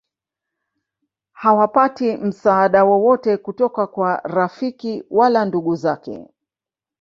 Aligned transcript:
hawapati 1.33 2.17
msaada 2.17 2.83
wowote 2.85 3.37
kutoka 3.37 3.87
kwa 3.87 4.17
rafiki 4.23 5.03
wala 5.09 5.45
ndugu 5.45 5.75
zake 5.75 6.27